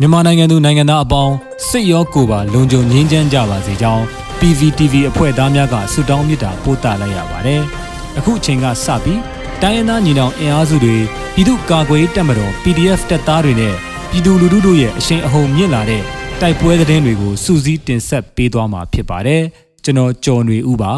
[0.00, 1.34] မြန်မာနိုင်ငံသူနိုင်ငံသားအပေါင်း
[1.68, 4.02] စိတ်ရောကိုယ်ပါလုံခြုံငြိမ်းချမ်းကြပါစေကြောင်း
[4.38, 7.62] PVTV အဖွဲ့သားများကဆုတောင်းမေတ္တာပို့သလိုက်ရပါတယ်။
[8.18, 9.20] အခုအချိန်ကစပြီး
[9.62, 10.96] တိုင်းရင်းသားညီနောင်အင်အားစုတွေ
[11.34, 13.74] ပြည်သူ့ကာကွယ်ရေးတပ်မတော် PDF တပ်သားတွေနဲ့
[14.10, 16.02] ပြည်သူလူထုတို့ရဲ့အရှိန်အဟုန်မြင့်လာတဲ့
[16.40, 19.42] တိုက်ပွဲသတင်းတွေကိုစူးစီးတင်ဆက်ပေးသွားမှာဖြစ်ပါတယ်။
[19.84, 20.92] ကျွန်တော်ကျော်နေဦးပါ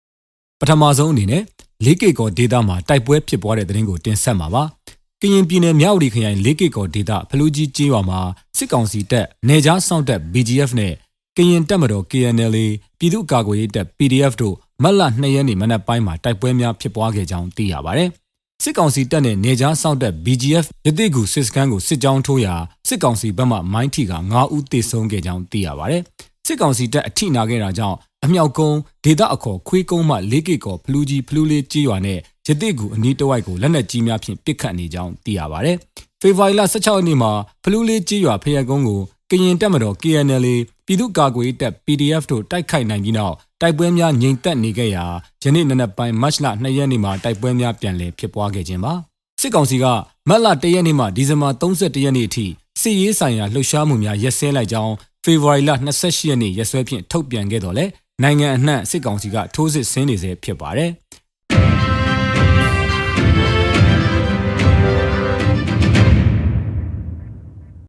[0.60, 1.42] ။ပထမဆုံးအနေနဲ့
[1.84, 4.64] လေးကေကောဒေတာမှာတိုက်ပွဲဖြစ်ပွားတဲ့သတင်းကိုတင်ဆက်မှာပါ။
[5.22, 8.20] ကရင်ပြည်နယ်မြောက်ရီခရိုင်လေးကေကောဒေတာဖလူကြီးကျေးရွာမှာ
[8.56, 10.92] စစ်ကောင်စီတပ်နေကြားစောင့်တပ် BGF နဲ့
[11.36, 12.56] ကရင်တပ်မတော် KNL
[12.98, 18.08] ပြည်သူ့ကာကွယ်ရေးတပ် PDF တို့မတ်လ2ရက်နေ့မနက်ပိုင်းမှာတိုက်ပွဲများဖြစ်ပွားခဲ့ကြောင်းသိရပါတယ်။
[18.62, 22.54] စစ်ကောင်စီတပ်နဲ့နေကြားစောင့်တပ် BGF ရတိကူစစ်စခန်းကိုစစ်ကြောင်းထိုးရာ
[22.88, 26.02] စစ်ကောင်စီဘက်မှမိုင်းထိက9ဦးသေဆုံးခဲ့ကြောင်းသိရပါတယ်။
[26.46, 35.76] စစ်ကောင်စီတပ်အထိနာခဲ့တာကြောင့်အမြောက်ကုန်းဒေသအခေါ်ခွေးကုန်းမှလေးကီကောဖလူကြီးဖလူလေးကြီးရွာနဲ့ ရတိကူအနီးတစ်ဝိုက်ကိုလက်နက်ကြီးများဖြင့်ပစ်ခတ်နေကြောင်းသိရပါတယ်။
[36.20, 37.30] ဖေဖော်ဝါရီလ16ရက်နေ့မှာ
[37.62, 39.00] ဖလူလေးကြီးရွာဖျက်ကုန်းကို
[39.30, 40.46] ကရင်တပ်မတော် KNL
[40.86, 45.04] ပြည်သူ့ကာကွယ်ရေးတပ် PDF တို့တိုက်ခိုက်နိုင်ပြီးနောက်တိုက်ပွဲများငြိမ်သက်နေခဲ့ရာ
[45.42, 48.92] ယနေ့နနက်ပိုင်းမတ်လ2ရက်နေ့မှာတိုက်ပွဲများပြန်လည်ဖြစ်ပွားခဲ့ခြင်းပါ
[49.40, 49.84] စစ်ကောင်စီက
[50.28, 52.46] မတ်လ1ရက်နေ့မှဒီဇင်ဘာ31ရက်နေ့အထိ
[52.80, 57.84] စစ်ရေးဆိုင်ရာလှုပ်ရှားမှုများရက်စဲလိုက်ကြောင်းဖေဖော်ဝါရီလ28ရက်နေ့ရက်စွဲဖြင့်ထုတ်ပြန်ခဲ့တော်လဲ
[58.22, 60.90] နိုင်ငံအနှံ့စစ်ကောင်စီကထိုးစစ်ဆင်းနေစေဖြစ်ပါတယ်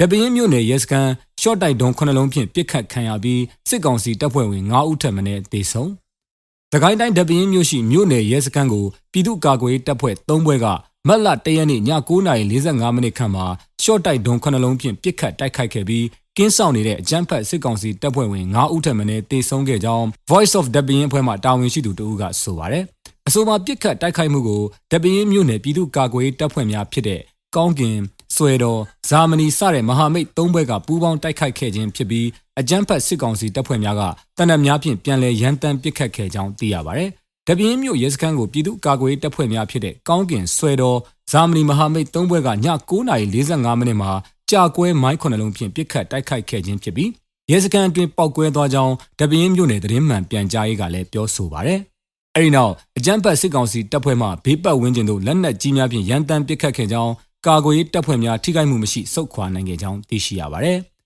[0.00, 1.10] တပင်းမြို့နယ်ရဲစခန်း
[1.40, 5.88] ရှော့တိုက်ဒုံခုနှလုံးဖြင့်ပြစ်ခတ်ခံရပြီးစစ်ကောင်စီတပ်ဖွဲ့ဝင်9ဦးထပ်မံတေဆုံး။
[6.72, 10.66] တကိုင်းတိုင်းတပင်းမြို့ရှိမြို့နယ်ရဲစခန်းကိုပြည်သူ့ကာကွယ်ရေးတပ်ဖွဲ့3ဘွဲက
[11.08, 11.82] မတ်လ1ရက်နေ့ည
[12.30, 13.46] 9:45မိနစ်ခန့်မှာ
[13.82, 16.04] ရှော့တိုက်ဒုံခုနှလုံးဖြင့်ပြစ်ခတ်တိုက်ခိုက်ခဲ့ပြီး
[16.36, 22.84] ကင်းဆောင်နေတဲ့အကြမ်းဖက်စစ်ကောင်စီတပ်ဖွဲ့ဝင်9ဦးထပ်မံတေဆုံးခဲ့ကြောင်း Voice of the Bein အဖွဲ့မှတာဝန်ရှိသူတဦးကဆိုပါတယ်။
[23.26, 27.20] အဆိုပါပြစ်ခတ်တိုက်ခိုက်မှုကိုတပင်းမြို့နယ်ပြည်သူ့ကာကွယ်ရေးတပ်ဖွဲ့များဖြစ်တဲ့
[27.56, 27.96] ကောင်းကင်
[28.36, 32.26] ဆွေတော်ဇာမနီစတဲ့မဟာမိတ်၃ဘွဲကပူးပေါင်းတိုက်ခိုက်ခဲ့ခြင်းဖြစ်ပြီး
[32.60, 34.02] အကြမ်းဖက်စစ်ကောင်စီတပ်ဖွဲ့များက
[34.38, 37.04] တနက်များဖြင့်ပြန်လည်ရန်တမ်းပစ်ခတ်ခဲ့ကြောင်းသိရပါဗျ။
[37.48, 40.98] တပြင်းမြို့ရဲစခန်းကိုပြည်သူ့ကာကွယ်ရေးတပ်ဖွဲ့များဖြစ်တဲ့ကောင်းကင်ဆွေတော်
[41.32, 42.52] ဇာမနီမဟာမိတ်၃ဘွဲကည
[42.90, 44.10] 9:45မိနစ်မှာ
[44.50, 47.10] ကြာကွဲမိုင်းခုနှလုံးဖြင့်ပစ်ခတ်တိုက်ခိုက်ခဲ့ခြင်းဖြစ်ပြီး
[47.50, 51.74] ရဲစခန်းအတွင်းပောက်ကွဲသွားကြောင်းတပြင်းမြို့နယ်သတင်းမှန်ပြန်ကြားရေးကလည်းပြောဆိုပါဗျ။
[52.34, 57.12] အဲဒီနောက်အကြမ်းဖက်စစ်ကောင်စီတပ်ဖွဲ့မှဘေးပတ်ဝန်းကျင်သို့လက်နက်ကြီးများဖြင့်ရန်တမ်းပစ်ခတ်ခဲ့ကြောင်း
[57.46, 60.78] ကာကွယ်ရေးတပ်ဖွဲ့များထိခိုက်မှုမရှိစုခွာနိုင်ခဲ့ကြောင်းသိရှိရပါတယ်။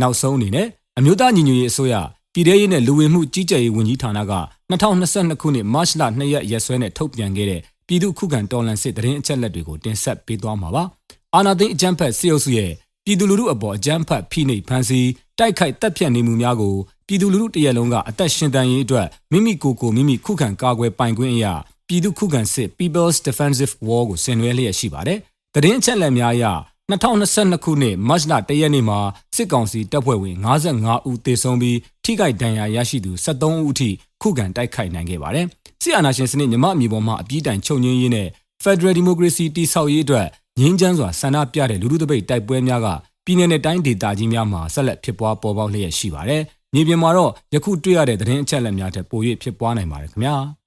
[0.00, 0.66] နောက်ဆုံးအနေနဲ့
[0.98, 1.94] အမျိုးသားညီညွတ်ရေးအစိုးရ
[2.34, 4.32] ပြည်ထရေးနဲ့လူဝင်မှုကြီးကြပ်ရေးဝန်ကြီးဌာနက
[4.70, 10.84] 2022ခုနှစ်မတ်လ2ရက်ရက်စွဲနဲ့ထုတ်ပြန်ခဲ့တဲ့ပြည်သူ့ခုခံတော်လှန်စစ်တရင်အချက်လက်တွေကိုတင်ဆက်ပေးသွားမှာပါ။
[11.34, 12.72] အာဏာသိမ်းအကြမ်းဖက်စစ်အုပ်စုရဲ့
[13.08, 15.08] ပြည်သူလူထုအပေါ်အကြမ်းဖက်ဖိနှိပ်ဖန်ဆီး
[15.38, 16.74] တိုက်ခိုက်တပ်ဖြတ်နေမှုများကို
[17.06, 21.54] ပြည်သူလူထုတရက်လုံးကအသက်ရှင်တန်ရေးအတွက်မိမိကိုယ်ကိုမိမိခုခံကာကွယ်ပိုင်ခွင့်အရာ
[21.88, 25.18] ပြည်သူခုခံစစ် People's Defensive War ကိုဆင်နွှဲလျက်ရှိပါတယ်။
[25.54, 26.44] တရင်ချက်လက်များအရ
[26.90, 28.98] 2022ခုနှစ်မတ်လ1ရက်နေ့မှာ
[29.36, 30.36] စစ်ကောင်စီတပ်ဖွဲ့ဝင်
[30.72, 33.90] 55ဦးသေဆုံးပြီးထိခိုက်ဒဏ်ရာရရှိသူ73ဦးအထိ
[34.22, 35.46] ခုခံတိုက်ခိုက်နိုင်ခဲ့ပါတယ်။
[35.82, 38.28] စစ်အာဏာရှင်စနစ်မြမအမျိုးပေါ်မှာအပြည့်တိုင်ချုပ်ငြင်းရေးနဲ့
[38.64, 40.26] Federal Democracy တည်ဆောက်ရေးအတွက်
[40.60, 42.88] ငြင်းချမ်းစွာဆန္ဒပြတဲ့လူထုတပိတ်တိုက်ပွဲများက
[43.24, 46.42] ပြည်내နဲ့တိုင်းဒေသကြီးများမှာဆက်လက်ဖြစ်ပွားပေါ်ပေါက်လျက်ရှိပါတယ်။
[46.74, 50.36] မြေပြင်မှာတော့ယခုတွေ့ရတဲ့သတင်းအချက်အလက်များထက်ပို၍ဖြစ်ပွားနိုင်ပါတယ်ခင်ဗျာ။